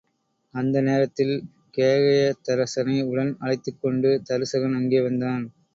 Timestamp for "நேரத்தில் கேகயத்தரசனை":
0.81-2.97